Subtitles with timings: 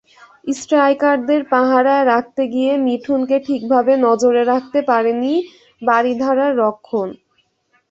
[0.53, 5.33] স্ট্রাইকারদের পাহারায় রাখতে গিয়ে মিঠুনকে ঠিকভাবে নজরে রাখতে পারেনি
[5.81, 7.07] বারিধারার রক্ষণ।